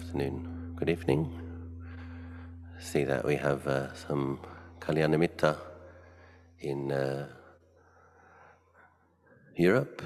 [0.00, 1.28] afternoon, good evening.
[2.78, 4.40] See that we have uh, some
[4.78, 5.58] Kalyanamitta
[6.60, 7.28] in uh,
[9.56, 10.00] Europe,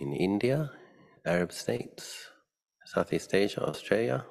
[0.00, 0.70] in India,
[1.26, 2.28] Arab states,
[2.86, 4.24] Southeast Asia, Australia.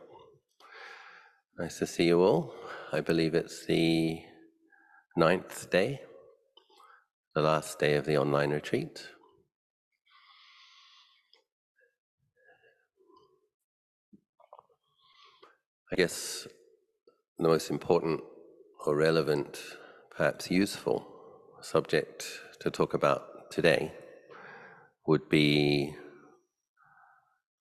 [1.60, 2.56] Nice to see you all.
[2.92, 4.24] I believe it's the
[5.16, 6.02] ninth day,
[7.36, 9.08] the last day of the online retreat.
[15.92, 16.48] I guess
[17.38, 18.22] the most important
[18.88, 19.60] or relevant,
[20.10, 21.06] perhaps useful
[21.62, 22.26] subject
[22.62, 23.94] to talk about today
[25.06, 25.96] would be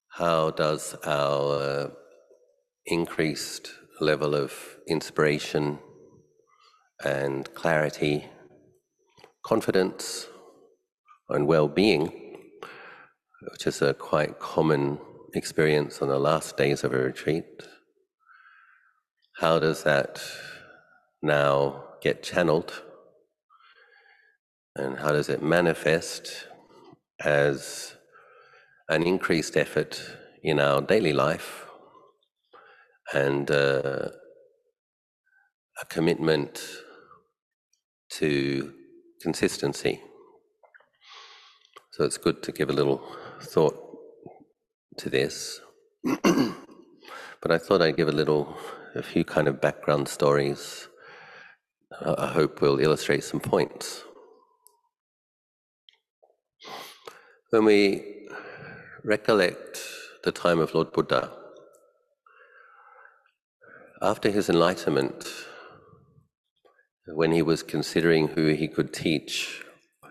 [0.09, 1.93] how does our
[2.87, 3.71] increased
[4.01, 4.55] level of
[4.89, 5.79] inspiration
[7.05, 8.25] and clarity,
[9.45, 10.29] confidence,
[11.29, 12.07] and well being,
[13.53, 14.99] which is a quite common
[15.35, 17.45] experience on the last days of a retreat,
[19.37, 20.23] how does that
[21.23, 22.83] now get channeled?
[24.77, 26.47] And how does it manifest
[27.21, 27.95] as
[28.89, 30.01] an increased effort
[30.43, 31.67] in our daily life
[33.13, 34.09] and uh,
[35.81, 36.63] a commitment
[38.11, 38.73] to
[39.21, 40.01] consistency?
[41.93, 43.03] So it's good to give a little
[43.41, 43.77] thought
[44.99, 45.61] to this.
[47.43, 48.57] but I thought I'd give a little
[48.95, 50.89] a few kind of background stories.
[52.01, 54.03] Uh, I hope will illustrate some points.
[57.51, 58.27] When we
[59.05, 59.81] recollect
[60.25, 61.31] the time of Lord Buddha,
[64.03, 65.29] after his enlightenment,
[67.07, 69.65] when he was considering who he could teach,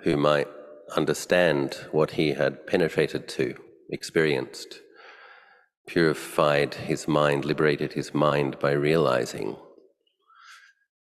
[0.03, 0.47] who might
[0.95, 3.55] understand what he had penetrated to,
[3.89, 4.79] experienced,
[5.87, 9.57] purified his mind, liberated his mind by realizing.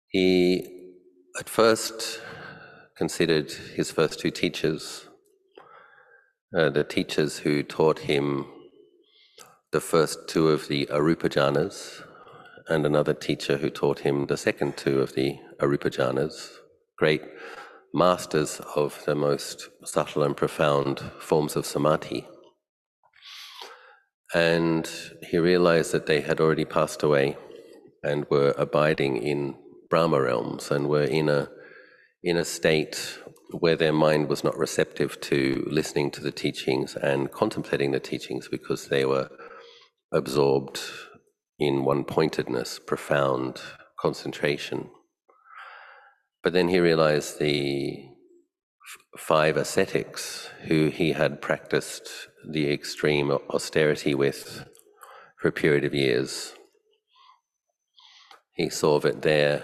[0.09, 0.93] He
[1.39, 2.21] at first
[2.97, 5.09] considered his first two teachers,
[6.57, 8.47] uh, the teachers who taught him
[9.73, 12.03] the first two of the Arupa jhanas,
[12.69, 16.51] and another teacher who taught him the second two of the Arupa jhanas,
[16.97, 17.23] great
[17.93, 22.27] masters of the most subtle and profound forms of samadhi.
[24.35, 24.91] And
[25.23, 27.37] he realized that they had already passed away
[28.03, 29.55] and were abiding in
[29.89, 31.49] Brahma realms and were in a,
[32.23, 33.19] in a state
[33.53, 38.49] where their mind was not receptive to listening to the teachings and contemplating the teachings
[38.49, 39.31] because they were
[40.13, 40.81] absorbed
[41.61, 43.61] in one pointedness, profound
[44.01, 44.91] concentration.
[46.43, 48.09] But then he realized the
[49.17, 54.65] five ascetics who he had practiced the extreme austerity with
[55.41, 56.55] for a period of years.
[58.53, 59.63] He saw that their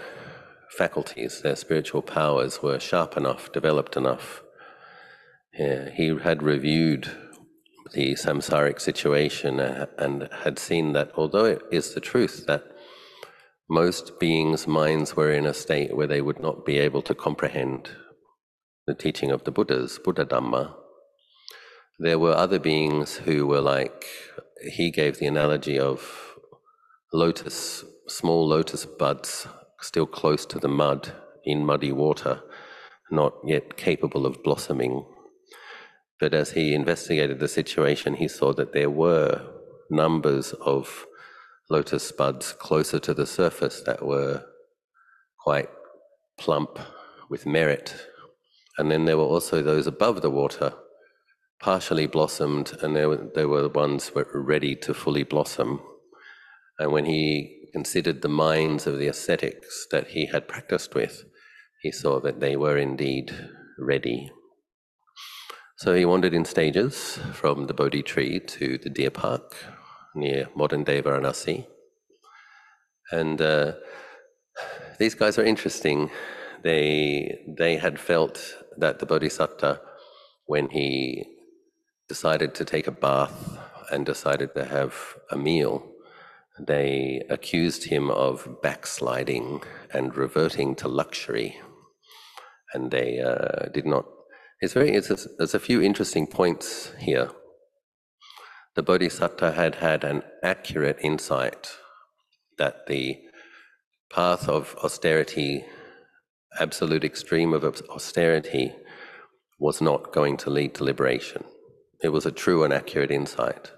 [0.77, 4.43] faculties, their spiritual powers were sharp enough, developed enough.
[5.53, 7.11] Yeah, he had reviewed
[7.93, 12.63] the samsaric situation uh, and had seen that although it is the truth that
[13.69, 17.89] most beings' minds were in a state where they would not be able to comprehend
[18.87, 20.75] the teaching of the Buddhas, Buddha Dhamma,
[22.01, 24.05] there were other beings who were like,
[24.73, 26.35] he gave the analogy of
[27.13, 29.47] lotus, small lotus buds
[29.79, 31.11] still close to the mud
[31.43, 32.41] in muddy water,
[33.09, 35.05] not yet capable of blossoming.
[36.19, 39.41] But as he investigated the situation, he saw that there were
[39.89, 41.05] numbers of
[41.69, 44.43] lotus buds closer to the surface that were
[45.39, 45.69] quite
[46.37, 46.79] plump
[47.29, 47.95] with merit
[48.77, 50.73] and then there were also those above the water,
[51.61, 55.81] partially blossomed, and there were, there were the ones were ready to fully blossom.
[56.79, 61.23] And when he considered the minds of the ascetics that he had practiced with,
[61.81, 63.33] he saw that they were indeed
[63.79, 64.31] ready.
[65.77, 69.55] So he wandered in stages from the Bodhi tree to the deer park
[70.15, 71.65] near modern day Varanasi.
[73.11, 73.73] And uh,
[74.99, 76.11] these guys are interesting
[76.63, 79.81] they they had felt that the bodhisattva,
[80.45, 81.25] when he
[82.13, 83.37] decided to take a bath
[83.91, 84.93] and decided to have
[85.35, 85.75] a meal,
[86.71, 89.63] they accused him of backsliding
[89.95, 91.49] and reverting to luxury,
[92.73, 94.05] and they uh, did not.
[94.59, 94.91] It's very.
[94.97, 96.65] It's a, there's a few interesting points
[97.07, 97.29] here.
[98.75, 100.19] The bodhisattva had had an
[100.53, 101.63] accurate insight
[102.57, 103.05] that the
[104.17, 105.53] path of austerity
[106.59, 107.63] absolute extreme of
[107.97, 108.67] austerity
[109.59, 111.43] was not going to lead to liberation.
[112.03, 113.71] It was a true and accurate insight.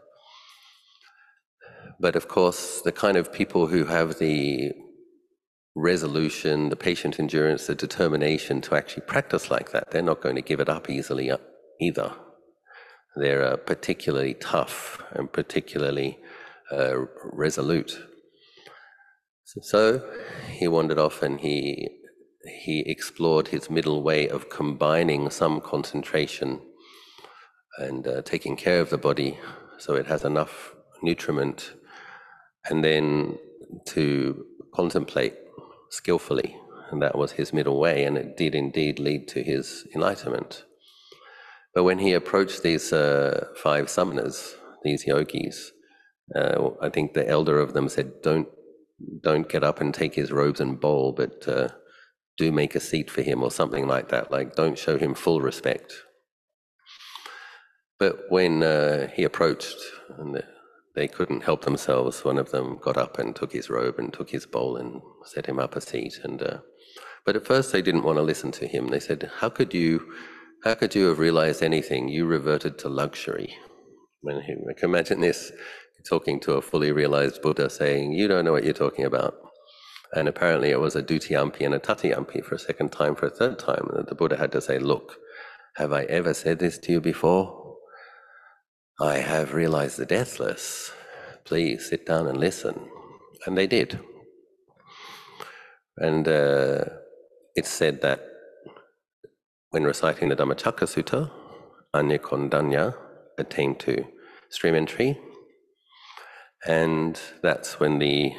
[2.00, 4.72] but of course, the kind of people who have the
[5.76, 10.42] resolution, the patient endurance, the determination to actually practice like that, they're not going to
[10.42, 11.38] give it up easily uh,
[11.82, 12.14] either.
[13.16, 16.20] They're uh, particularly tough and particularly
[16.72, 18.00] uh, resolute.
[19.62, 20.10] So
[20.50, 21.90] he wandered off and he
[22.66, 26.60] he explored his middle way of combining some concentration
[27.78, 29.38] and uh, taking care of the body
[29.84, 31.74] so it has enough nutriment,
[32.70, 33.38] and then
[33.86, 35.36] to contemplate
[35.90, 36.56] skillfully.
[36.92, 40.64] And that was his middle way, and it did indeed lead to his enlightenment.
[41.74, 44.54] But when he approached these uh, five samanas,
[44.84, 45.72] these yogis,
[46.36, 48.48] uh, I think the elder of them said, "Don't,
[49.22, 51.70] don't get up and take his robes and bowl, but uh,
[52.38, 54.32] do make a seat for him, or something like that.
[54.32, 55.94] Like, don't show him full respect."
[58.04, 59.80] But when uh, he approached,
[60.18, 60.44] and
[60.94, 64.30] they couldn't help themselves, one of them got up and took his robe and took
[64.30, 66.20] his bowl and set him up a seat.
[66.22, 66.58] And uh,
[67.26, 68.90] but at first they didn't want to listen to him.
[68.90, 69.92] They said, "How could you?"
[70.66, 72.08] How could you have realized anything?
[72.10, 73.56] You reverted to luxury.
[74.30, 75.52] I can imagine this
[76.06, 79.34] talking to a fully realized Buddha saying, You don't know what you're talking about.
[80.14, 83.38] And apparently it was a Dutiyampi and a Tatiyampi for a second time, for a
[83.40, 83.90] third time.
[83.94, 85.18] And the Buddha had to say, Look,
[85.76, 87.63] have I ever said this to you before?
[89.02, 90.92] I have realized the deathless.
[91.46, 92.90] Please sit down and listen.
[93.48, 94.00] And they did.
[95.98, 96.86] And uh,
[97.56, 98.24] it's said that
[99.72, 101.32] when reciting the Dhammacakka Sutta,
[101.92, 102.96] Anya Kondanya
[103.40, 104.06] attained to
[104.50, 105.20] stream entry.
[106.68, 108.34] And that's when the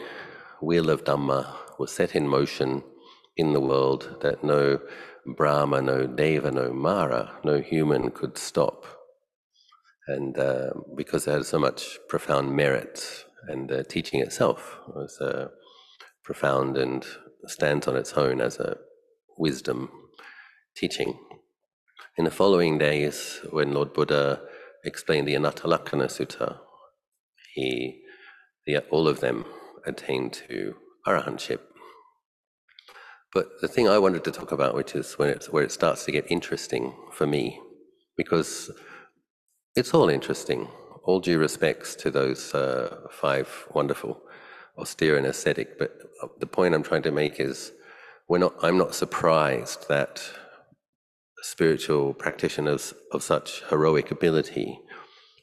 [0.62, 2.84] wheel of Dhamma was set in motion
[3.36, 4.80] in the world that no
[5.26, 8.86] Brahma, no Deva, no Mara, no human could stop.
[10.06, 15.48] And uh, because it had so much profound merit, and the teaching itself was uh,
[16.22, 17.04] profound and
[17.46, 18.78] stands on its own as a
[19.38, 19.90] wisdom
[20.76, 21.18] teaching.
[22.16, 24.42] In the following days, when Lord Buddha
[24.84, 26.58] explained the Anattalakkhana Sutta,
[27.54, 28.02] he,
[28.66, 29.44] the, all of them
[29.86, 30.74] attained to
[31.06, 31.60] arahantship.
[33.32, 36.04] But the thing I wanted to talk about, which is when it's, where it starts
[36.04, 37.60] to get interesting for me,
[38.16, 38.70] because
[39.76, 40.68] it's all interesting.
[41.02, 44.22] All due respects to those uh, five wonderful,
[44.78, 45.78] austere and ascetic.
[45.78, 45.98] But
[46.40, 47.72] the point I'm trying to make is,
[48.28, 48.54] we're not.
[48.62, 50.22] I'm not surprised that
[51.42, 54.80] spiritual practitioners of such heroic ability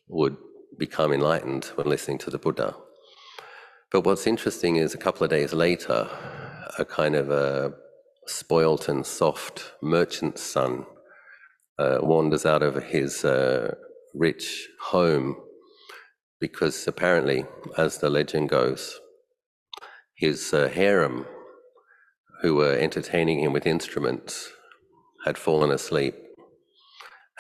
[0.08, 0.36] would
[0.80, 2.76] become enlightened when listening to the Buddha.
[3.92, 6.10] But what's interesting is a couple of days later,
[6.80, 7.74] a kind of a
[8.26, 10.86] spoilt and soft merchant's son
[11.78, 13.76] uh, wanders out of his uh,
[14.14, 15.38] rich home
[16.42, 17.46] because apparently,
[17.78, 19.00] as the legend goes,
[20.16, 21.26] his uh, harem,
[22.42, 24.52] who were entertaining him with instruments,
[25.26, 26.16] had fallen asleep.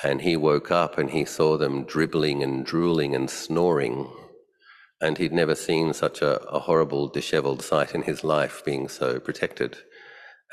[0.03, 4.11] And he woke up and he saw them dribbling and drooling and snoring.
[5.01, 9.19] And he'd never seen such a, a horrible, disheveled sight in his life, being so
[9.19, 9.77] protected.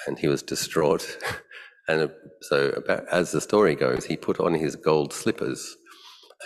[0.06, 1.18] And he was distraught.
[1.88, 2.10] and
[2.40, 5.76] so, about, as the story goes, he put on his gold slippers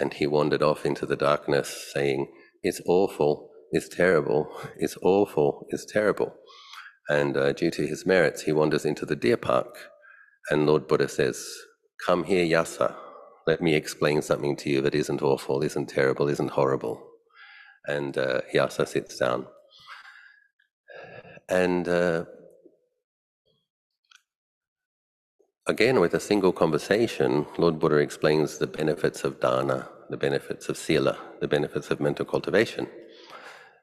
[0.01, 2.33] and he wandered off into the darkness, saying,
[2.63, 6.35] It's awful, it's terrible, it's awful, it's terrible.
[7.09, 9.77] And uh, due to his merits, he wanders into the deer park
[10.51, 11.45] and Lord Buddha says,
[12.05, 12.95] Come here, Yasa.
[13.47, 17.03] Let me explain something to you that isn't awful, isn't terrible, isn't horrible.
[17.87, 19.47] And uh, Yasa sits down.
[21.49, 22.25] And uh,
[25.67, 30.77] again, with a single conversation, Lord Buddha explains the benefits of dana, the benefits of
[30.77, 32.89] sila, the benefits of mental cultivation.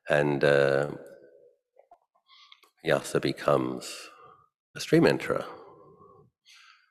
[0.09, 0.89] And uh,
[2.85, 4.09] Yasa becomes
[4.75, 5.45] a stream enterer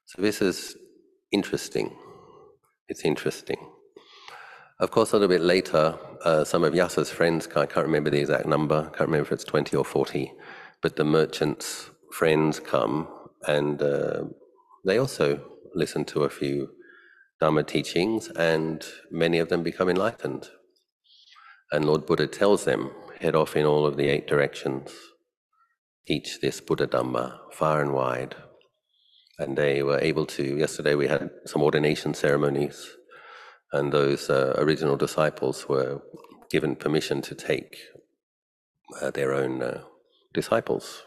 [0.09, 0.75] so this is
[1.33, 1.95] interesting.
[2.89, 3.59] It's interesting.
[4.81, 8.21] Of course, a little bit later, uh, some of Yasa's friends, I can't remember the
[8.21, 10.33] exact number, I can't remember if it's 20 or 40,
[10.81, 13.07] but the merchant's friends come
[13.47, 14.23] and uh,
[14.89, 16.71] they also listen to a few
[17.41, 20.49] Dharma teachings and many of them become enlightened.
[21.71, 22.91] And Lord Buddha tells them,
[23.21, 24.91] head off in all of the eight directions,
[26.07, 28.35] teach this Buddha Dhamma far and wide
[29.39, 30.57] and they were able to.
[30.57, 32.97] Yesterday we had some ordination ceremonies,
[33.73, 36.03] and those uh, original disciples were
[36.51, 37.77] given permission to take
[39.01, 39.83] uh, their own uh,
[40.35, 41.03] disciples.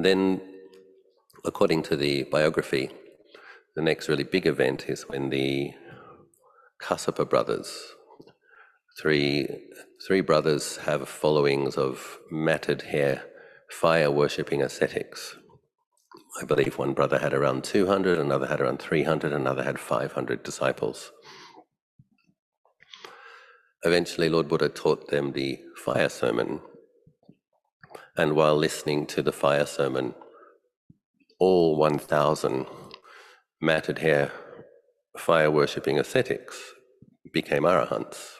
[0.00, 0.40] Then,
[1.44, 2.90] according to the biography,
[3.74, 5.72] the next really big event is when the
[6.80, 7.94] Kassapa brothers.
[8.96, 9.48] Three,
[10.06, 13.24] three brothers have followings of matted hair,
[13.68, 15.36] fire worshipping ascetics.
[16.40, 21.10] I believe one brother had around 200, another had around 300, another had 500 disciples.
[23.82, 26.60] Eventually, Lord Buddha taught them the fire sermon.
[28.18, 30.12] And while listening to the fire sermon,
[31.38, 32.66] all 1,000
[33.60, 34.32] matted hair,
[35.16, 36.56] fire worshipping ascetics
[37.32, 38.32] became arahants.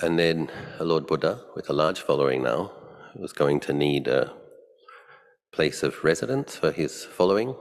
[0.00, 2.72] And then Lord Buddha, with a large following now,
[3.14, 4.34] was going to need a
[5.52, 7.54] place of residence for his following.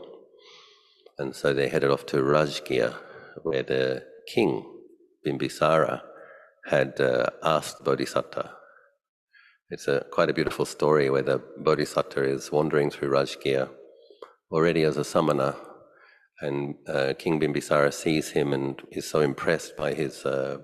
[1.20, 2.96] And so they headed off to Rajgir,
[3.44, 4.66] where the king,
[5.24, 6.02] Bimbisara,
[6.66, 8.57] had uh, asked Bodhisattva.
[9.70, 13.70] It's a, quite a beautiful story where the Bodhisattva is wandering through Rajgir
[14.50, 15.58] already as a samana,
[16.40, 20.60] and uh, King Bimbisara sees him and is so impressed by his uh,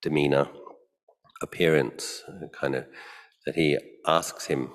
[0.00, 0.48] demeanor,
[1.42, 2.22] appearance,
[2.58, 2.86] kind of,
[3.44, 3.76] that he
[4.06, 4.70] asks him,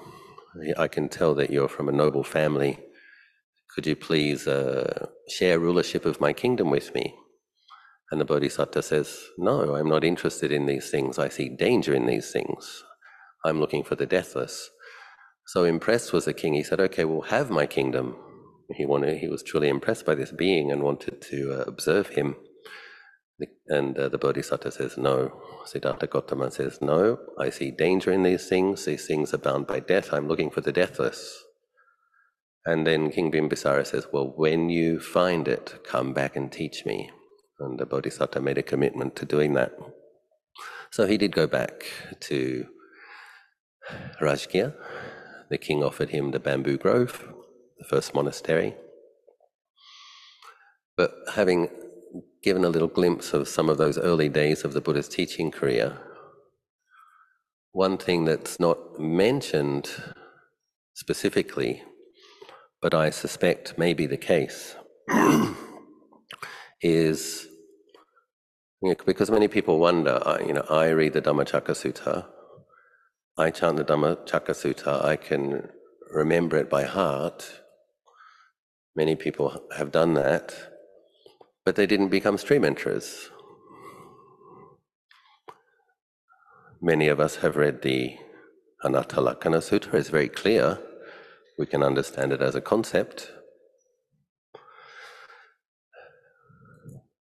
[0.78, 2.78] I can tell that you're from a noble family.
[3.74, 7.16] Could you please uh, share rulership of my kingdom with me?
[8.12, 11.18] And the Bodhisattva says, No, I'm not interested in these things.
[11.18, 12.84] I see danger in these things.
[13.46, 14.70] I'm looking for the deathless.
[15.48, 18.16] So impressed was the king, he said, Okay, well, have my kingdom.
[18.76, 22.36] He wanted, he was truly impressed by this being and wanted to uh, observe him.
[23.68, 25.42] And uh, the Bodhisattva says, No.
[25.66, 28.86] Siddhartha Gautama says, No, I see danger in these things.
[28.86, 30.14] These things are bound by death.
[30.14, 31.44] I'm looking for the deathless.
[32.66, 37.12] And then King Bimbisara says, Well, when you find it, come back and teach me.
[37.60, 39.74] And the Bodhisattva made a commitment to doing that.
[40.92, 41.86] So he did go back
[42.22, 42.68] to
[44.22, 44.74] Rajgir.
[45.50, 47.28] The king offered him the bamboo grove,
[47.78, 48.76] the first monastery.
[50.96, 51.70] But having
[52.44, 55.98] given a little glimpse of some of those early days of the Buddha's teaching career,
[57.72, 59.90] one thing that's not mentioned
[60.94, 61.84] specifically,
[62.82, 64.76] but I suspect may be the case,
[66.82, 67.48] is
[68.82, 72.28] you know, because many people wonder, you know, I read the Dhammacakka Sutta,
[73.38, 75.70] I chant the Dhammacakka Sutta, I can
[76.12, 77.62] remember it by heart.
[78.96, 80.54] Many people have done that
[81.66, 83.30] but they didn't become stream enterers.
[86.82, 88.18] Many of us have read the
[88.84, 90.80] Anattalakkhana Sutta, it's very clear.
[91.58, 93.32] We can understand it as a concept.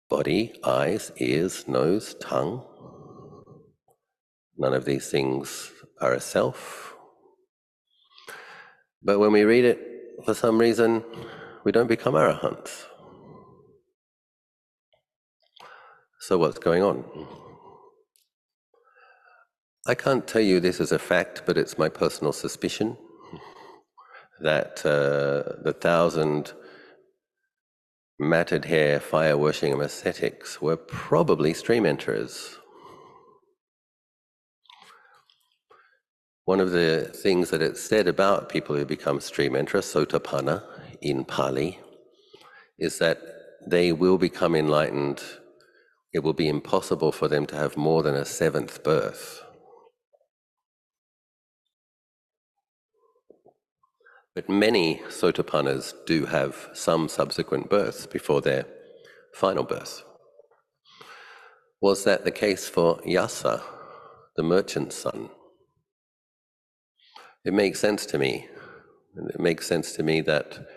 [0.10, 2.65] Body, eyes, ears, nose, tongue.
[4.58, 6.96] None of these things are a self.
[9.03, 9.79] But when we read it,
[10.25, 11.03] for some reason,
[11.63, 12.86] we don't become arahants.
[16.20, 17.03] So, what's going on?
[19.88, 22.98] I can't tell you this as a fact, but it's my personal suspicion
[24.41, 26.53] that uh, the thousand
[28.20, 32.58] matted hair, fire worshipping ascetics were probably stream enterers.
[36.45, 40.63] One of the things that it said about people who become stream enterers, sotapanna
[41.01, 41.79] in Pali,
[42.79, 43.19] is that
[43.67, 45.24] they will become enlightened
[46.13, 49.43] it will be impossible for them to have more than a seventh birth.
[54.36, 58.65] But many Sotapannas do have some subsequent births before their
[59.33, 60.03] final birth.
[61.81, 63.62] Was that the case for Yasa,
[64.36, 65.29] the merchant's son?
[67.43, 68.48] It makes sense to me.
[69.33, 70.67] It makes sense to me that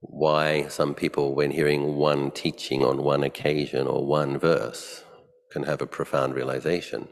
[0.00, 5.04] why some people, when hearing one teaching on one occasion or one verse,
[5.50, 7.08] can have a profound realization.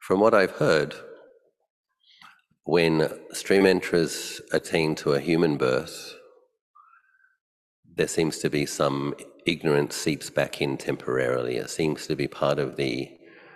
[0.00, 0.94] From what I've heard,
[2.64, 6.14] when stream enterers attain to a human birth,
[7.94, 11.56] there seems to be some ignorance seeps back in temporarily.
[11.56, 13.10] It seems to be part of the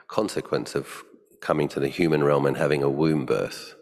[0.09, 1.04] consequence of
[1.40, 3.75] coming to the human realm and having a womb birth,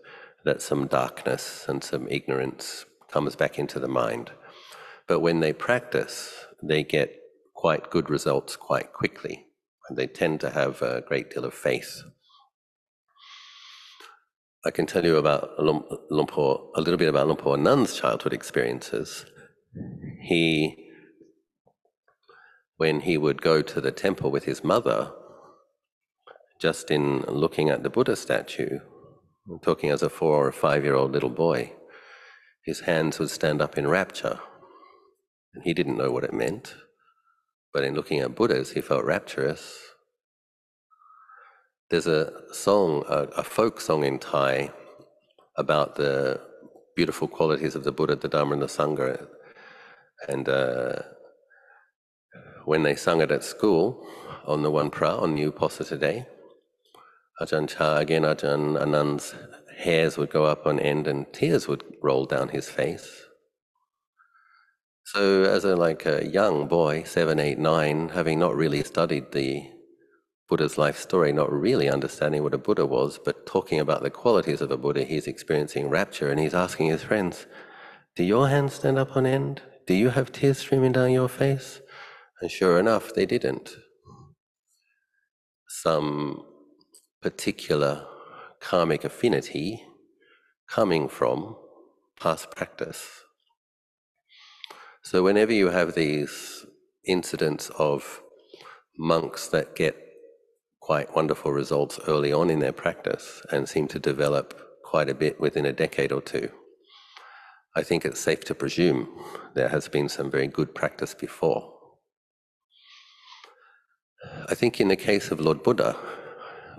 [0.45, 4.31] that some darkness and some ignorance comes back into the mind.
[5.07, 7.17] But when they practice, they get
[7.55, 9.47] quite good results quite quickly.
[9.89, 12.03] And they tend to have a great deal of faith.
[14.65, 18.33] I can tell you about Luang Por, a little bit about Luang Por Anan's childhood
[18.33, 19.25] experiences.
[20.23, 20.91] He,
[22.77, 25.13] when he would go to the temple with his mother,
[26.61, 28.81] just in looking at the Buddha statue,
[29.51, 31.73] I'm talking as a four or five year old little boy,
[32.65, 34.39] his hands would stand up in rapture
[35.55, 36.75] and he didn't know what it meant.
[37.73, 39.79] but in looking at Buddhas, he felt rapturous.
[41.91, 44.71] There's a song, a, a folk song in Thai
[45.57, 46.41] about the
[46.97, 49.29] beautiful qualities of the Buddha, the Dharma, and the Sangha.
[50.29, 51.03] And uh,
[52.65, 54.07] when they sung it at school
[54.47, 56.27] on the Wan Phra on Uposatha Day,
[57.41, 59.35] Ajahn Chah, again, Ajahn Anan's
[59.79, 63.25] hairs would go up on end and tears would roll down his face.
[65.05, 69.71] So, as a like a young boy, seven, eight, nine, having not really studied the
[70.49, 74.61] Buddha's life story, not really understanding what a Buddha was, but talking about the qualities
[74.61, 77.47] of a Buddha, he's experiencing rapture and he's asking his friends,
[78.17, 79.63] Do your hands stand up on end?
[79.87, 81.81] Do you have tears streaming down your face?
[82.43, 83.77] And sure enough, they didn't.
[85.69, 86.45] Some
[87.23, 88.07] particular
[88.61, 89.83] karmic affinity
[90.69, 91.57] coming from
[92.19, 93.23] past practice.
[95.03, 96.67] So, whenever you have these
[97.07, 98.21] incidents of
[98.99, 99.97] monks that get
[100.81, 105.41] quite wonderful results early on in their practice and seem to develop quite a bit
[105.41, 106.51] within a decade or two,
[107.75, 109.09] I think it's safe to presume
[109.55, 111.73] there has been some very good practice before.
[114.49, 115.97] I think in the case of Lord Buddha,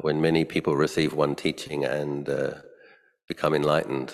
[0.01, 2.53] when many people receive one teaching and uh,
[3.27, 4.13] become enlightened,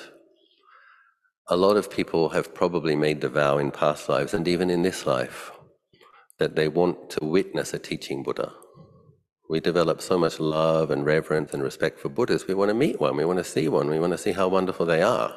[1.49, 4.81] a lot of people have probably made the vow in past lives and even in
[4.81, 5.51] this life
[6.39, 8.53] that they want to witness a teaching Buddha.
[9.49, 12.99] We develop so much love and reverence and respect for Buddhas, we want to meet
[12.99, 15.33] one, we want to see one, we want to see how wonderful they are.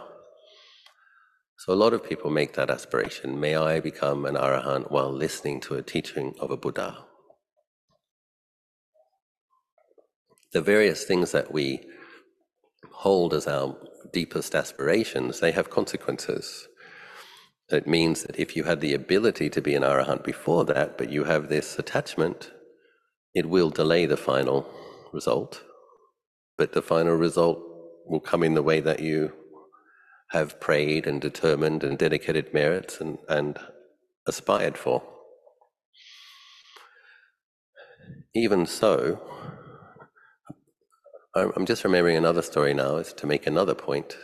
[1.58, 3.38] So a lot of people make that aspiration.
[3.38, 7.04] May I become an arahant while listening to a teaching of a Buddha?
[10.52, 11.80] The various things that we
[12.92, 13.76] hold as our
[14.12, 16.68] deepest aspirations, they have consequences.
[17.68, 21.10] It means that if you had the ability to be an arahant before that, but
[21.10, 22.50] you have this attachment,
[23.34, 24.68] it will delay the final
[25.12, 25.62] result.
[26.58, 27.62] But the final result
[28.06, 29.32] will come in the way that you
[30.30, 33.58] have prayed and determined and dedicated merits and, and
[34.26, 35.02] aspired for.
[38.34, 39.20] Even so,
[41.32, 44.16] I'm just remembering another story now, is to make another point.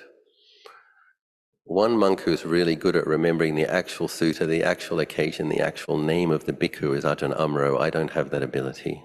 [1.62, 5.98] One monk who's really good at remembering the actual sutta, the actual occasion, the actual
[5.98, 7.80] name of the bhikkhu is Ajahn Amaro.
[7.80, 9.04] I don't have that ability.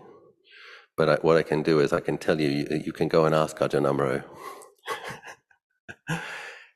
[0.97, 3.25] But I, what I can do is I can tell you, you, you can go
[3.25, 4.23] and ask Ajahn Amaro.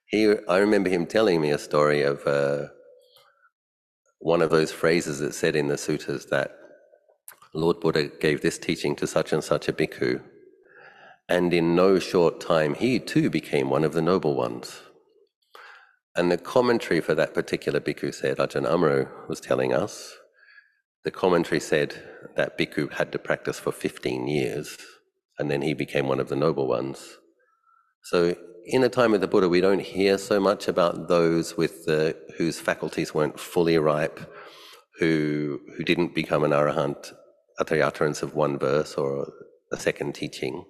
[0.05, 2.67] he, I remember him telling me a story of uh,
[4.19, 6.55] one of those phrases that said in the suttas that
[7.55, 10.21] Lord Buddha gave this teaching to such and such a bhikkhu
[11.27, 14.81] and in no short time he too became one of the noble ones.
[16.15, 20.15] And the commentary for that particular bhikkhu said, Ajahn Amaro was telling us,
[21.03, 22.01] the commentary said
[22.35, 24.77] that bhikkhu had to practice for 15 years,
[25.37, 27.17] and then he became one of the noble ones.
[28.03, 28.35] So
[28.65, 32.15] in the time of the Buddha, we don't hear so much about those with the,
[32.37, 34.19] whose faculties weren't fully ripe,
[34.99, 37.13] who, who didn't become an arahant
[37.59, 39.31] at the utterance of one verse or
[39.71, 40.65] a second teaching.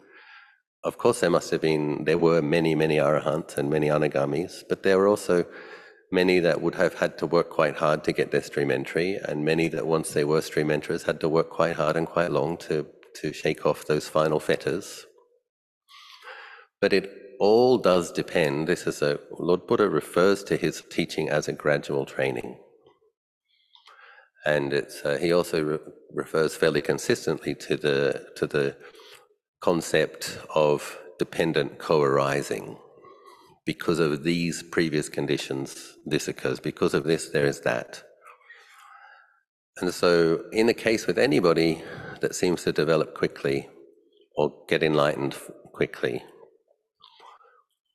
[0.85, 4.83] Of course, there must have been, there were many, many arahants and many anagamis, but
[4.83, 5.45] there were also
[6.11, 9.43] many that would have had to work quite hard to get their stream entry, and
[9.43, 12.55] many that once they were stream enterers had to work quite hard and quite long
[12.57, 15.07] to, to shake off those final fetters.
[16.79, 18.67] But it all does depend.
[18.67, 22.59] This is a Lord Buddha refers to his teaching as a gradual training,
[24.45, 25.79] and it's uh, he also re-
[26.13, 28.77] refers fairly consistently to the to the
[29.61, 32.77] concept of dependent co-arising.
[33.65, 36.59] Because of these previous conditions, this occurs.
[36.59, 38.03] Because of this, there is that.
[39.77, 41.83] And so, in the case with anybody
[42.21, 43.67] that seems to develop quickly
[44.37, 45.35] or get enlightened
[45.73, 46.23] quickly,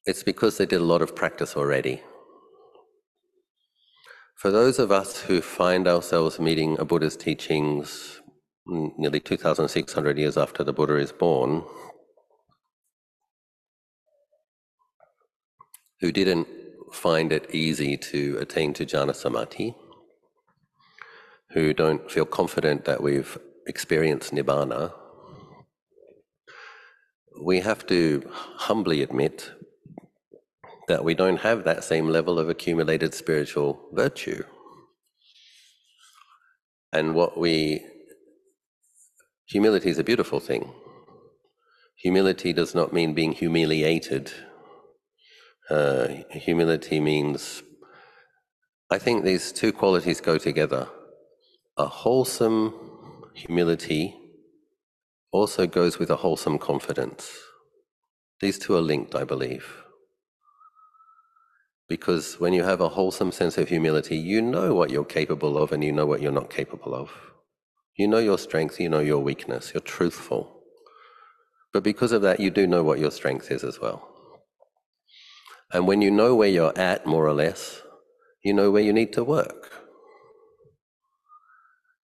[0.05, 2.03] it's because they did a lot of practice already.
[4.37, 8.20] For those of us who find ourselves meeting a Buddha's teachings
[8.71, 11.65] nearly 2,600 years after the Buddha is born,
[16.01, 16.49] who didn't
[16.93, 19.75] find it easy to attain to jhana samadhi,
[21.51, 24.93] who don't feel confident that we've experienced nibbana,
[27.43, 29.51] we have to humbly admit
[30.89, 34.43] that we don't have that same level of accumulated spiritual virtue.
[36.93, 37.87] And what we
[39.51, 40.73] Humility is a beautiful thing.
[41.97, 44.33] Humility does not mean being humiliated.
[45.71, 47.63] Uh, humility means,
[48.91, 50.89] I think these two qualities go together.
[51.79, 52.75] a wholesome
[53.35, 54.17] humility
[55.33, 57.31] also goes with a wholesome confidence.
[58.41, 59.85] These two are linked, I believe.
[61.89, 65.73] Because when you have a wholesome sense of humility, you know what you're capable of
[65.73, 67.30] and you know what you're not capable of.
[68.01, 70.63] You know your strength, you know your weakness, you're truthful.
[71.71, 74.09] But because of that, you do know what your strength is as well.
[75.71, 77.83] And when you know where you're at, more or less,
[78.43, 79.71] you know where you need to work.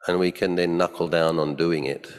[0.07, 2.13] And we can then knuckle down on doing it.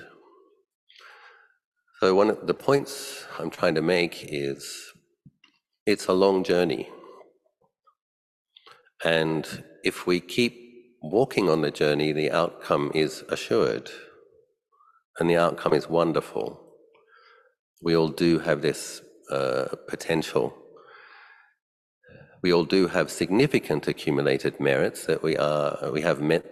[2.00, 4.92] So, one of the points I'm trying to make is
[5.86, 6.90] it's a long journey.
[9.06, 10.67] And if we keep
[11.12, 13.90] walking on the journey, the outcome is assured
[15.20, 16.62] and the outcome is wonderful.
[17.82, 20.56] We all do have this uh, potential.
[22.42, 26.46] We all do have significant accumulated merits that we are we have met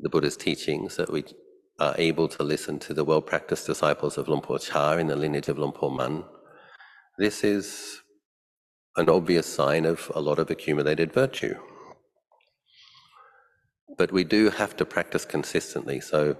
[0.00, 1.24] the Buddha's teachings, that we
[1.78, 5.48] are able to listen to the well-practiced disciples of Luang Por Chah in the lineage
[5.48, 6.24] of Luang Por Man.
[7.18, 8.02] This is
[8.96, 11.56] an obvious sign of a lot of accumulated virtue
[13.96, 16.00] but we do have to practice consistently.
[16.00, 16.36] So,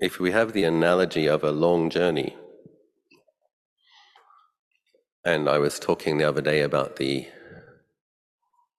[0.00, 2.36] if we have the analogy of a long journey,
[5.24, 7.28] and I was talking the other day about the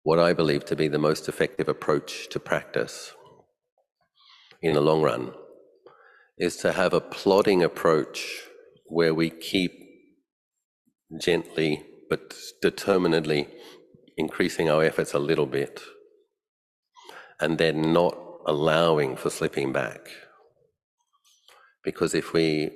[0.04, 3.14] what I believe to be the most effective approach to practice
[4.62, 5.34] in the long run
[6.38, 8.44] is to have a plodding approach
[8.86, 9.74] where we keep
[11.20, 13.48] gently but determinedly
[14.18, 15.82] increasing our efforts a little bit
[17.40, 20.10] and then not allowing for slipping back.
[21.84, 22.72] Because if we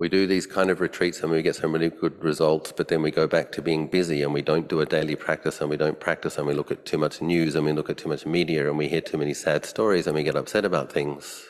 [0.00, 3.02] we do these kind of retreats and we get some really good results, but then
[3.02, 5.76] we go back to being busy and we don't do a daily practice and we
[5.76, 8.24] don't practice and we look at too much news and we look at too much
[8.24, 11.44] media and we hear too many sad stories and we get upset about things.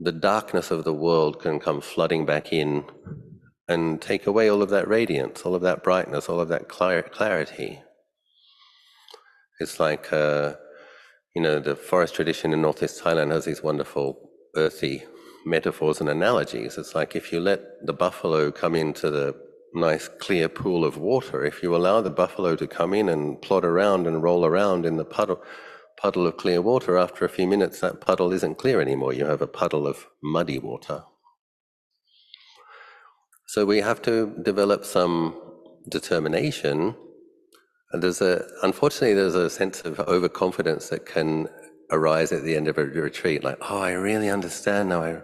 [0.00, 2.84] The darkness of the world can come flooding back in
[3.68, 7.82] and take away all of that radiance, all of that brightness, all of that clarity.
[9.60, 10.54] It's like uh,
[11.36, 14.18] you know, the forest tradition in northeast Thailand has these wonderful
[14.56, 15.04] earthy
[15.44, 16.78] metaphors and analogies.
[16.78, 19.36] It's like if you let the buffalo come into the
[19.74, 23.66] nice clear pool of water, if you allow the buffalo to come in and plod
[23.66, 25.42] around and roll around in the puddle,
[25.98, 29.12] puddle of clear water, after a few minutes that puddle isn't clear anymore.
[29.12, 31.04] You have a puddle of muddy water.
[33.48, 35.38] So we have to develop some
[35.86, 36.96] determination
[37.96, 41.48] and there's a, unfortunately, there's a sense of overconfidence that can
[41.90, 45.02] arise at the end of a retreat, like, oh, I really understand now.
[45.02, 45.22] I,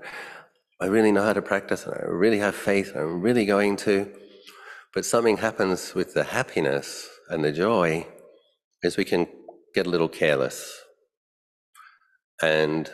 [0.80, 4.11] I really know how to practice, and I really have faith, I'm really going to.
[4.94, 8.06] But something happens with the happiness and the joy
[8.82, 9.26] is we can
[9.74, 10.80] get a little careless
[12.40, 12.90] and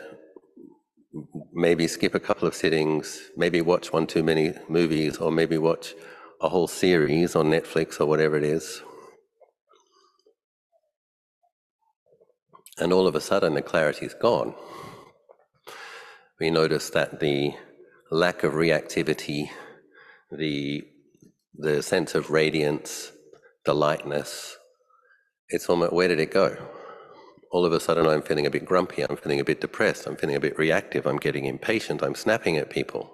[1.53, 5.93] maybe skip a couple of sittings, maybe watch one too many movies, or maybe watch
[6.41, 8.81] a whole series on Netflix or whatever it is.
[12.79, 14.55] And all of a sudden, the clarity is gone.
[16.39, 17.53] We notice that the
[18.09, 19.49] lack of reactivity,
[20.31, 20.83] the,
[21.53, 23.11] the sense of radiance,
[23.65, 24.55] the lightness,
[25.49, 26.55] it's almost, where did it go?
[27.51, 30.15] All of a sudden, I'm feeling a bit grumpy, I'm feeling a bit depressed, I'm
[30.15, 33.11] feeling a bit reactive, I'm getting impatient, I'm snapping at people.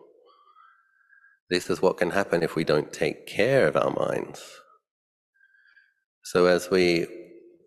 [1.49, 4.43] This is what can happen if we don't take care of our minds.
[6.23, 7.07] So, as we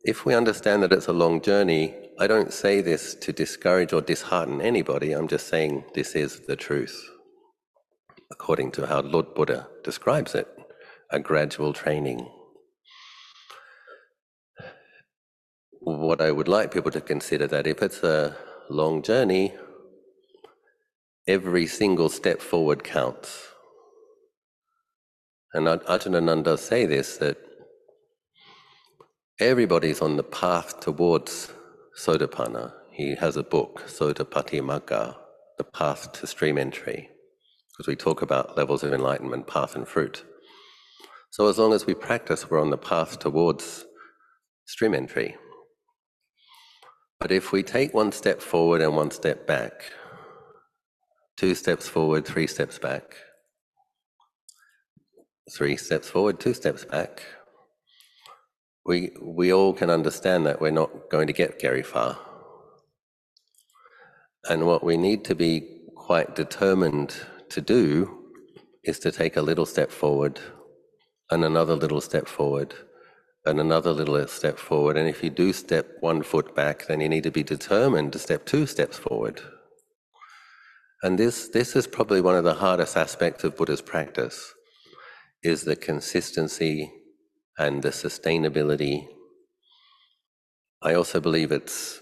[0.04, 4.00] if we understand that it's a long journey, I don't say this to discourage or
[4.00, 5.12] dishearten anybody.
[5.12, 7.08] I'm just saying this is the truth,
[8.30, 10.48] according to how Lord Buddha describes it
[11.10, 12.28] a gradual training.
[15.80, 18.36] What I would like people to consider that if it's a
[18.68, 19.54] long journey,
[21.26, 23.48] every single step forward counts.
[25.54, 27.38] And Ajahn does say this that
[29.40, 31.52] everybody's on the path towards
[31.96, 32.72] Sotapanna.
[32.90, 35.16] He has a book, Sotapatti Magga,
[35.58, 37.08] The Path to Stream Entry,
[37.70, 40.24] because we talk about levels of enlightenment, path and fruit.
[41.30, 43.84] So as long as we practice, we're on the path towards
[44.64, 45.36] stream entry.
[47.20, 49.92] But if we take one step forward and one step back,
[51.36, 53.14] two steps forward, three steps back,
[55.52, 57.22] three steps forward, two steps back,
[58.88, 62.18] we, we all can understand that we're not going to get very far.
[64.48, 67.14] And what we need to be quite determined
[67.50, 68.24] to do
[68.82, 70.40] is to take a little step forward
[71.30, 72.74] and another little step forward
[73.44, 74.96] and another little step forward.
[74.96, 78.18] And if you do step one foot back, then you need to be determined to
[78.18, 79.42] step two steps forward.
[81.02, 84.54] And this, this is probably one of the hardest aspects of Buddha's practice,
[85.42, 86.90] is the consistency
[87.58, 89.08] and the sustainability.
[90.80, 92.00] I also believe it's,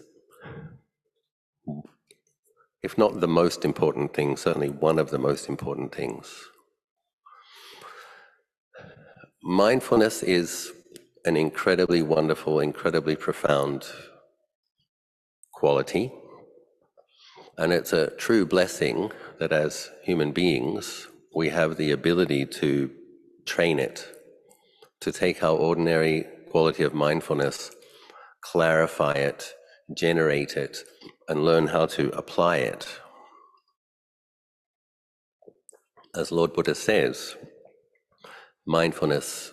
[2.83, 6.51] if not the most important thing, certainly one of the most important things.
[9.43, 10.73] Mindfulness is
[11.25, 13.87] an incredibly wonderful, incredibly profound
[15.53, 16.13] quality.
[17.59, 22.91] And it's a true blessing that as human beings, we have the ability to
[23.47, 24.16] train it,
[25.01, 27.71] to take our ordinary quality of mindfulness,
[28.41, 29.53] clarify it,
[29.95, 30.79] generate it,
[31.29, 33.01] and learn how to apply it.
[36.15, 37.37] As Lord Buddha says,
[38.67, 39.53] mindfulness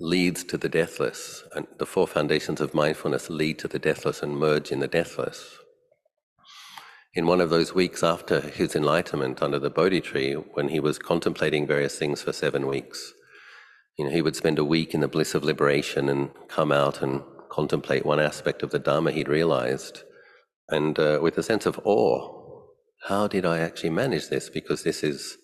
[0.00, 4.36] leads to the deathless, and the four foundations of mindfulness lead to the deathless and
[4.36, 5.58] merge in the deathless.
[7.14, 10.98] In one of those weeks after his enlightenment under the Bodhi tree, when he was
[10.98, 13.14] contemplating various things for seven weeks,
[13.96, 17.02] you know, he would spend a week in the bliss of liberation and come out
[17.02, 20.02] and contemplate one aspect of the Dharma he'd realized,
[20.68, 22.62] and uh, with a sense of awe,
[23.04, 24.50] how did I actually manage this?
[24.50, 25.38] Because this is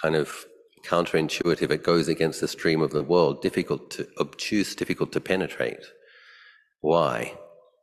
[0.00, 0.46] kind of
[0.84, 5.84] counterintuitive, it goes against the stream of the world, difficult to, obtuse, difficult to penetrate.
[6.80, 7.36] Why?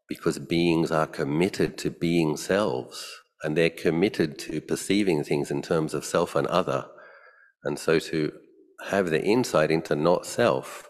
[0.08, 5.93] Because beings are committed to being selves, and they're committed to perceiving things in terms
[5.93, 6.86] of self and other.
[7.63, 8.32] And so to
[8.86, 10.89] have the insight into not self,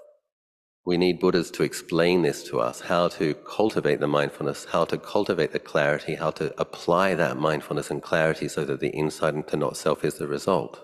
[0.86, 4.98] we need Buddhas to explain this to us how to cultivate the mindfulness, how to
[4.98, 9.56] cultivate the clarity, how to apply that mindfulness and clarity so that the insight into
[9.56, 10.84] not self is the result.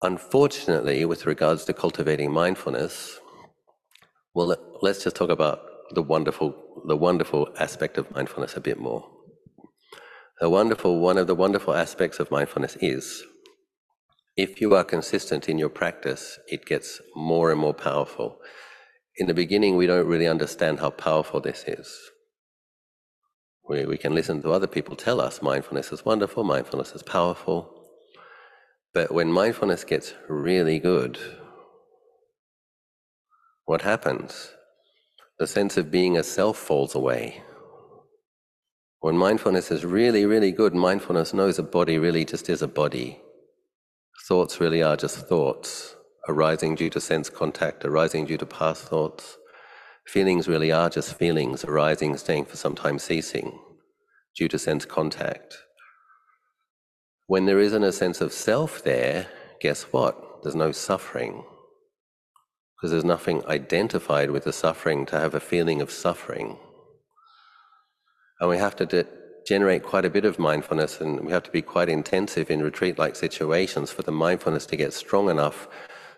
[0.00, 3.18] Unfortunately, with regards to cultivating mindfulness,
[4.34, 6.54] well, let's just talk about the wonderful,
[6.86, 9.06] the wonderful aspect of mindfulness a bit more.
[10.40, 13.24] The wonderful, one of the wonderful aspects of mindfulness is
[14.38, 18.38] if you are consistent in your practice, it gets more and more powerful.
[19.16, 21.92] In the beginning, we don't really understand how powerful this is.
[23.68, 27.74] We, we can listen to other people tell us mindfulness is wonderful, mindfulness is powerful.
[28.94, 31.18] But when mindfulness gets really good,
[33.64, 34.52] what happens?
[35.40, 37.42] The sense of being a self falls away.
[39.00, 43.20] When mindfulness is really, really good, mindfulness knows a body really just is a body.
[44.28, 45.96] Thoughts really are just thoughts,
[46.28, 49.38] arising due to sense contact, arising due to past thoughts.
[50.06, 53.58] Feelings really are just feelings, arising, staying for some time, ceasing,
[54.36, 55.56] due to sense contact.
[57.26, 59.28] When there isn't a sense of self there,
[59.62, 60.42] guess what?
[60.42, 61.42] There's no suffering.
[62.76, 66.58] Because there's nothing identified with the suffering to have a feeling of suffering.
[68.40, 68.84] And we have to
[69.48, 72.98] generate quite a bit of mindfulness, and we have to be quite intensive in retreat
[72.98, 75.66] like situations for the mindfulness to get strong enough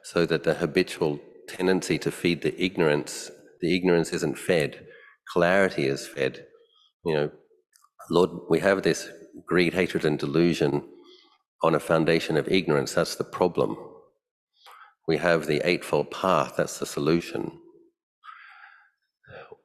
[0.03, 4.85] so that the habitual tendency to feed the ignorance, the ignorance isn't fed,
[5.33, 6.45] clarity is fed.
[7.05, 7.31] You know,
[8.11, 9.09] Lord, we have this
[9.47, 10.83] greed, hatred, and delusion
[11.63, 13.77] on a foundation of ignorance, that's the problem.
[15.07, 17.61] We have the Eightfold Path, that's the solution.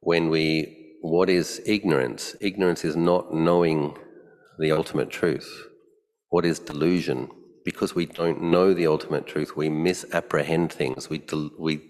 [0.00, 2.34] When we, what is ignorance?
[2.40, 3.96] Ignorance is not knowing
[4.58, 5.48] the ultimate truth.
[6.30, 7.30] What is delusion?
[7.64, 11.22] Because we don't know the ultimate truth, we misapprehend things, we,
[11.58, 11.80] we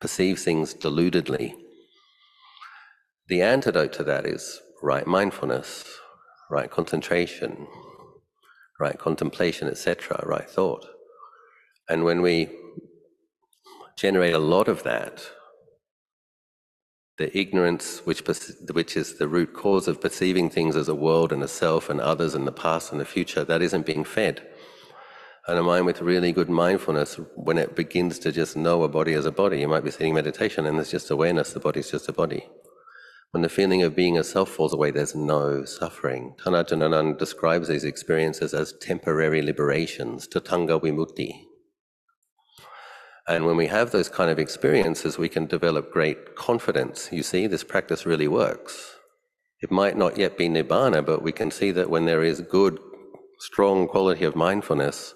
[0.00, 1.54] perceive things deludedly.
[3.28, 5.84] The antidote to that is right mindfulness,
[6.50, 7.66] right concentration,
[8.78, 10.86] right contemplation, etc., right thought.
[11.88, 12.50] And when we
[13.96, 15.22] generate a lot of that,
[17.16, 18.22] the ignorance, which,
[18.72, 22.00] which is the root cause of perceiving things as a world and a self and
[22.00, 24.46] others and the past and the future, that isn't being fed.
[25.46, 29.12] And a mind with really good mindfulness, when it begins to just know a body
[29.12, 32.08] as a body, you might be sitting meditation and there's just awareness, the body's just
[32.08, 32.48] a body.
[33.30, 36.34] When the feeling of being a self falls away, there's no suffering.
[36.42, 41.44] Tan Ajahn Anan describes these experiences as temporary liberations, tadanga vimutti.
[43.28, 47.08] And when we have those kind of experiences, we can develop great confidence.
[47.10, 48.96] You see, this practice really works.
[49.62, 52.78] It might not yet be nibbana, but we can see that when there is good,
[53.38, 55.14] strong quality of mindfulness,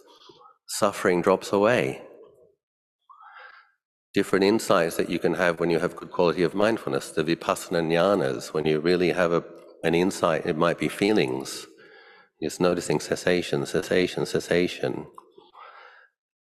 [0.67, 2.03] suffering drops away
[4.15, 7.83] different insights that you can have when you have good quality of mindfulness, the vipassana
[7.87, 9.45] jnanas, when you really have a,
[9.85, 11.67] an insight, it might be feelings,
[12.43, 15.07] just noticing cessation, cessation, cessation.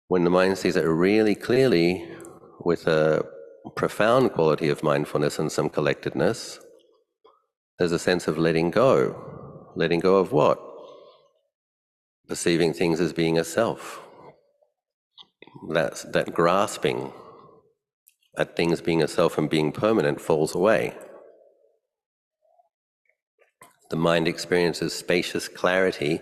[0.08, 2.08] When the mind sees it really clearly,
[2.60, 3.24] with a
[3.74, 6.60] profound quality of mindfulness and some collectedness,
[7.78, 9.72] there's a sense of letting go.
[9.74, 10.60] Letting go of what?
[12.28, 14.00] Perceiving things as being a self.
[15.70, 17.12] That's, that grasping
[18.38, 20.94] at things being a self and being permanent falls away.
[23.90, 26.20] The mind experiences spacious clarity.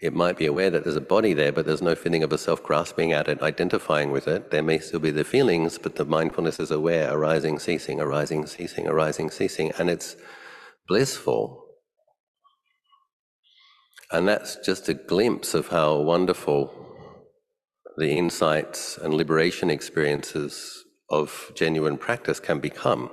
[0.00, 2.38] It might be aware that there's a body there, but there's no feeling of a
[2.38, 4.50] self grasping at it, identifying with it.
[4.52, 8.86] There may still be the feelings, but the mindfulness is aware, arising, ceasing, arising, ceasing,
[8.86, 10.16] arising, ceasing, and it's
[10.86, 11.64] blissful.
[14.12, 16.72] And that's just a glimpse of how wonderful
[17.96, 23.10] the insights and liberation experiences of genuine practice can become.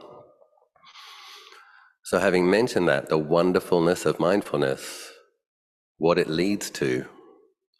[2.03, 5.11] So, having mentioned that, the wonderfulness of mindfulness,
[5.97, 7.05] what it leads to,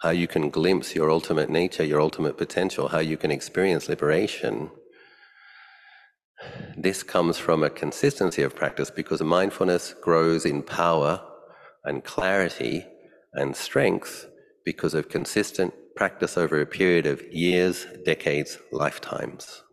[0.02, 4.70] how you can glimpse your ultimate nature, your ultimate potential, how you can experience liberation,
[6.78, 11.22] this comes from a consistency of practice because mindfulness grows in power
[11.84, 12.86] and clarity
[13.34, 14.28] and strength
[14.66, 19.64] because of consistent practice over a period of years, decades, lifetimes.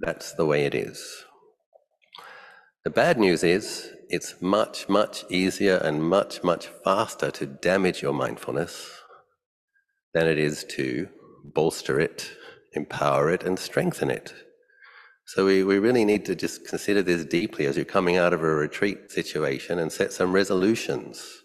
[0.00, 1.24] That's the way it is.
[2.84, 8.12] The bad news is it's much, much easier and much, much faster to damage your
[8.12, 8.90] mindfulness
[10.14, 11.08] than it is to
[11.44, 12.30] bolster it,
[12.72, 14.34] empower it, and strengthen it.
[15.26, 18.42] So we, we really need to just consider this deeply as you're coming out of
[18.42, 21.42] a retreat situation and set some resolutions.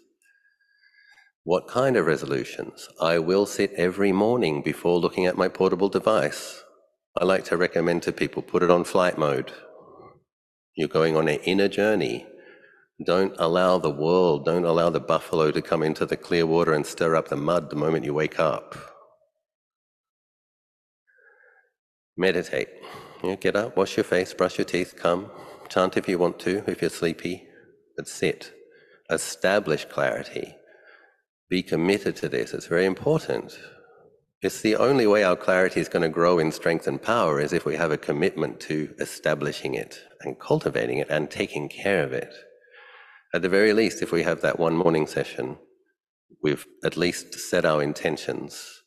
[1.42, 2.88] What kind of resolutions?
[3.00, 6.62] I will sit every morning before looking at my portable device.
[7.16, 9.52] I like to recommend to people put it on flight mode
[10.76, 12.26] you're going on an inner journey.
[13.02, 16.86] Don't allow the world, don't allow the buffalo to come into the clear water and
[16.86, 18.76] stir up the mud the moment you wake up.
[22.16, 22.68] Meditate.
[23.40, 25.30] Get up, wash your face, brush your teeth, come.
[25.68, 27.48] Chant if you want to, if you're sleepy,
[27.96, 28.52] but sit.
[29.10, 30.54] Establish clarity.
[31.48, 32.54] Be committed to this.
[32.54, 33.58] It's very important.
[34.40, 37.52] It's the only way our clarity is going to grow in strength and power is
[37.52, 42.12] if we have a commitment to establishing it and cultivating it and taking care of
[42.12, 42.32] it.
[43.34, 45.58] At the very least, if we have that one morning session,
[46.42, 48.82] we've at least set our intentions,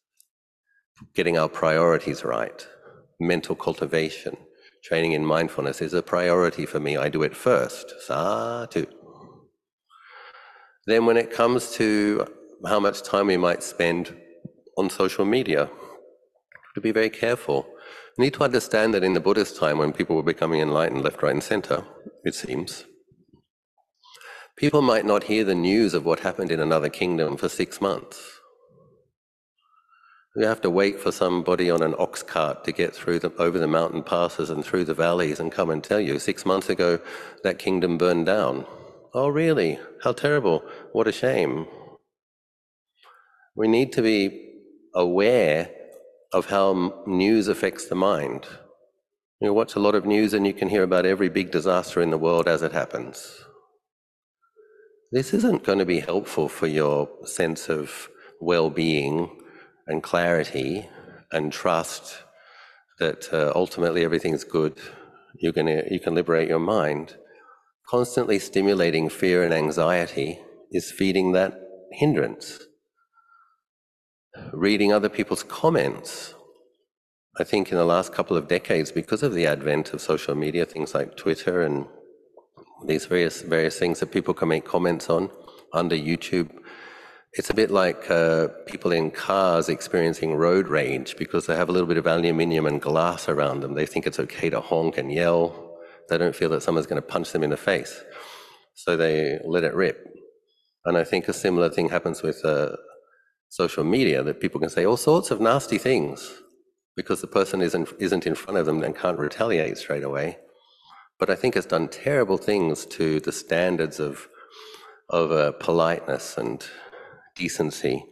[1.13, 2.65] getting our priorities right.
[3.19, 4.38] Mental cultivation,
[4.83, 6.97] training in mindfulness is a priority for me.
[6.97, 7.93] I do it first.
[8.07, 8.86] Sadhu.
[10.86, 12.25] Then, when it comes to
[12.65, 14.15] how much time we might spend
[14.77, 15.69] on social media.
[16.75, 17.67] To be very careful.
[18.17, 21.21] We need to understand that in the Buddhist time, when people were becoming enlightened left,
[21.23, 21.83] right, and center,
[22.23, 22.86] it seems,
[24.58, 28.39] people might not hear the news of what happened in another kingdom for six months.
[30.36, 33.58] You have to wait for somebody on an ox cart to get through the, over
[33.58, 37.00] the mountain passes and through the valleys and come and tell you, six months ago,
[37.43, 38.65] that kingdom burned down.
[39.15, 39.80] Oh, really?
[40.04, 40.63] How terrible.
[40.91, 41.65] What a shame.
[43.56, 44.54] We need to be
[44.93, 45.72] aware
[46.32, 48.46] of how news affects the mind.
[49.41, 52.12] You watch a lot of news and you can hear about every big disaster in
[52.12, 53.43] the world as it happens.
[55.12, 58.10] This isn't going to be helpful for your sense of
[58.41, 59.30] well being
[59.88, 60.88] and clarity
[61.32, 62.24] and trust
[63.00, 64.78] that uh, ultimately everything's good.
[65.39, 67.15] You're gonna, you can liberate your mind.
[67.88, 70.39] Constantly stimulating fear and anxiety
[70.72, 71.58] is feeding that
[71.91, 72.60] hindrance
[74.54, 76.34] reading other people's comments.
[77.39, 80.65] I think in the last couple of decades, because of the advent of social media,
[80.65, 81.88] things like Twitter and
[82.85, 85.29] these various various things that people can make comments on
[85.73, 86.49] under YouTube,
[87.33, 91.71] it's a bit like uh, people in cars experiencing road rage because they have a
[91.71, 93.73] little bit of aluminium and glass around them.
[93.73, 95.77] They think it's okay to honk and yell.
[96.09, 98.01] They don't feel that someone's going to punch them in the face,
[98.75, 100.03] so they let it rip.
[100.85, 102.78] And I think a similar thing happens with uh,
[103.49, 106.41] social media that people can say all sorts of nasty things
[106.95, 110.38] because the person isn't, isn't in front of them and can't retaliate straight away.
[111.20, 114.28] But I think it's done terrible things to the standards of,
[115.09, 116.63] of uh, politeness and
[117.36, 118.05] decency.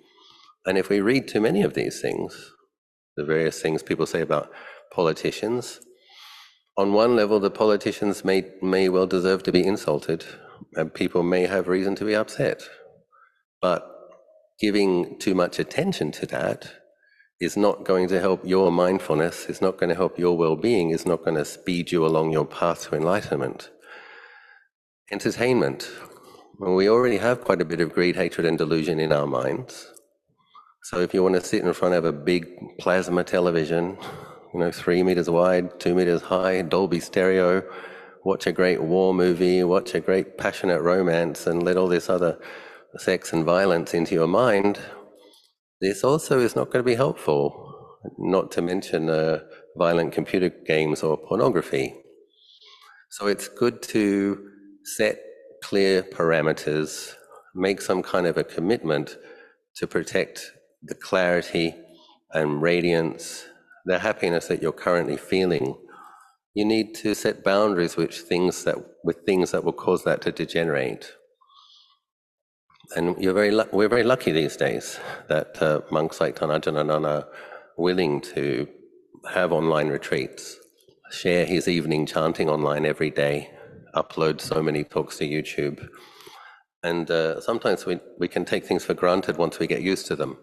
[0.65, 2.51] And if we read too many of these things,
[3.15, 4.51] the various things people say about
[4.91, 5.79] politicians,
[6.77, 10.25] on one level, the politicians may, may well deserve to be insulted,
[10.73, 12.63] and people may have reason to be upset.
[13.61, 13.89] But
[14.59, 16.69] giving too much attention to that
[17.39, 20.91] is not going to help your mindfulness, is not going to help your well being,
[20.91, 23.69] is not going to speed you along your path to enlightenment.
[25.11, 25.89] Entertainment.
[26.59, 29.91] Well, we already have quite a bit of greed, hatred, and delusion in our minds.
[30.83, 32.47] So if you want to sit in front of a big
[32.79, 33.97] plasma television
[34.55, 37.61] you know, three meters wide, two meters high, Dolby stereo,
[38.23, 42.39] watch a great war movie, watch a great passionate romance, and let all this other
[42.95, 44.79] sex and violence into your mind,
[45.81, 49.39] this also is not going to be helpful, not to mention uh,
[49.77, 51.95] violent computer games or pornography.
[53.11, 54.49] So it's good to
[54.83, 55.19] set
[55.63, 57.13] clear parameters,
[57.53, 59.17] make some kind of a commitment
[59.75, 60.51] to protect
[60.83, 61.75] the clarity
[62.33, 63.45] and radiance,
[63.85, 65.75] the happiness that you're currently feeling.
[66.53, 70.31] You need to set boundaries with things that with things that will cause that to
[70.31, 71.11] degenerate.
[72.95, 77.27] And very we're very lucky these days that uh, monks like Tan Ajahn Anan are
[77.77, 78.67] willing to
[79.33, 80.57] have online retreats,
[81.11, 83.49] share his evening chanting online every day,
[83.95, 85.87] upload so many talks to YouTube.
[86.83, 90.15] And uh, sometimes we, we can take things for granted once we get used to
[90.15, 90.37] them.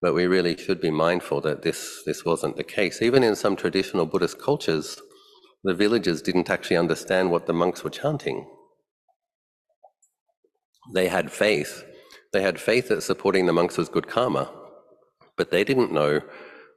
[0.00, 3.02] But we really should be mindful that this, this wasn't the case.
[3.02, 5.00] Even in some traditional Buddhist cultures,
[5.64, 8.46] the villagers didn't actually understand what the monks were chanting.
[10.92, 11.84] They had faith.
[12.32, 14.50] They had faith that supporting the monks was good karma,
[15.36, 16.20] but they didn't know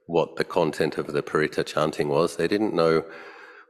[0.06, 2.36] what the content of the Paritta chanting was.
[2.36, 3.04] They didn't know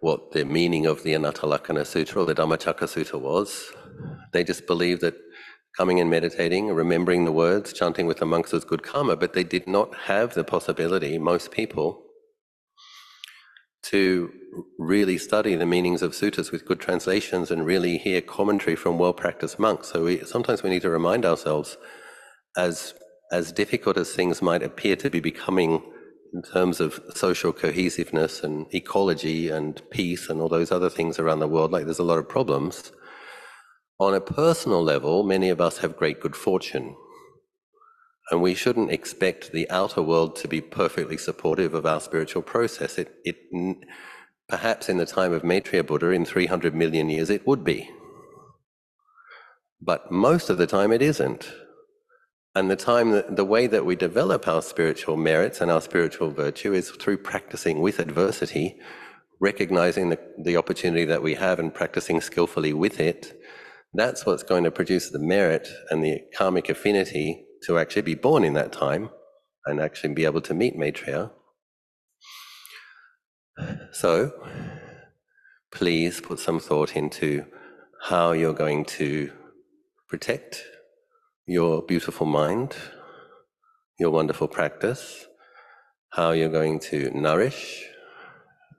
[0.00, 3.72] what the meaning of the Anattalakkhana Sutra or the Dhammacakka Sutra was.
[4.32, 5.14] They just believed that
[5.76, 9.44] coming and meditating, remembering the words, chanting with the monks was good karma, but they
[9.44, 12.04] did not have the possibility, most people,
[13.84, 14.32] to
[14.78, 19.58] really study the meanings of sutras with good translations and really hear commentary from well-practiced
[19.58, 19.88] monks.
[19.88, 21.76] So we, sometimes we need to remind ourselves,
[22.56, 22.94] as
[23.32, 25.82] as difficult as things might appear to be becoming
[26.34, 31.40] in terms of social cohesiveness and ecology and peace and all those other things around
[31.40, 32.92] the world, like there's a lot of problems
[33.98, 36.96] on a personal level, many of us have great good fortune.
[38.30, 42.98] And we shouldn't expect the outer world to be perfectly supportive of our spiritual process.
[42.98, 43.36] It, it,
[44.48, 47.90] perhaps in the time of Maitreya Buddha, in 300 million years, it would be.
[49.80, 51.52] But most of the time, it isn't.
[52.54, 56.30] And the time that, the way that we develop our spiritual merits and our spiritual
[56.30, 58.78] virtue is through practicing with adversity,
[59.40, 63.40] recognizing the, the opportunity that we have and practicing skillfully with it,
[63.94, 68.44] that's what's going to produce the merit and the karmic affinity to actually be born
[68.44, 69.10] in that time
[69.66, 71.30] and actually be able to meet Maitreya.
[73.92, 74.32] So,
[75.70, 77.44] please put some thought into
[78.02, 79.30] how you're going to
[80.08, 80.62] protect
[81.46, 82.74] your beautiful mind,
[83.98, 85.26] your wonderful practice,
[86.12, 87.84] how you're going to nourish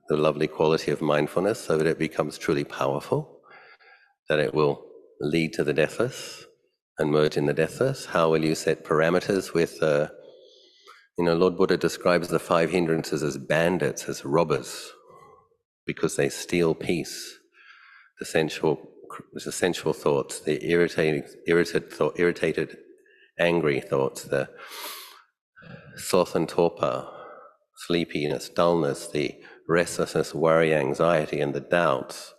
[0.10, 3.40] the lovely quality of mindfulness so that it becomes truly powerful,
[4.28, 4.86] that it will
[5.22, 6.46] lead to the deathless
[6.98, 8.06] and merge in the deathless?
[8.06, 10.10] How will you set parameters with, uh,
[11.18, 14.92] you know, Lord Buddha describes the five hindrances as bandits, as robbers,
[15.86, 17.38] because they steal peace,
[18.20, 18.90] the sensual,
[19.34, 22.78] the sensual thoughts, the irritating, irritated, thought, irritated,
[23.40, 24.50] angry thoughts, the
[25.96, 27.08] sloth and torpor,
[27.88, 29.36] sleepiness, dullness, the
[29.68, 32.33] restlessness, worry, anxiety, and the doubts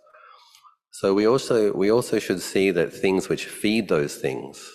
[0.99, 4.71] so we also we also should see that things which feed those things,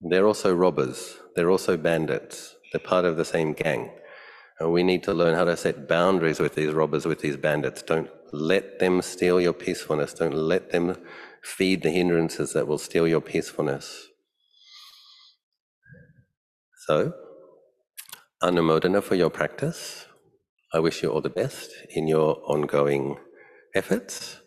[0.00, 3.90] they're also robbers, they're also bandits, they're part of the same gang.
[4.58, 7.82] And we need to learn how to set boundaries with these robbers, with these bandits.
[7.82, 10.14] Don't let them steal your peacefulness.
[10.14, 10.96] Don't let them
[11.44, 14.08] feed the hindrances that will steal your peacefulness.
[16.86, 17.14] So,
[18.42, 20.06] Anumodana for your practice.
[20.74, 23.18] I wish you all the best in your ongoing
[23.76, 24.41] efforts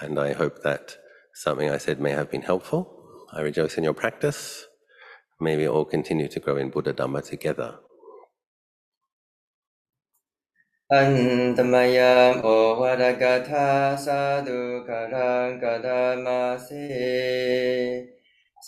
[0.00, 0.96] And I hope that
[1.34, 2.82] something I said may have been helpful.
[3.32, 4.66] I rejoice in your practice.
[5.40, 7.78] May we all continue to grow in Buddha Dhamma together.
[10.94, 11.12] อัน
[11.56, 12.46] ตมยามโอ
[12.80, 13.68] วรกถา
[14.04, 16.86] สาธุกรังกดามาสิ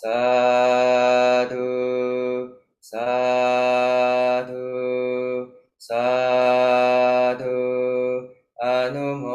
[0.01, 0.21] สา
[1.51, 1.71] ธุ
[2.91, 3.11] สา
[4.49, 4.69] ธุ
[5.87, 6.07] สา
[7.41, 7.61] ธุ
[8.63, 9.25] อนุโม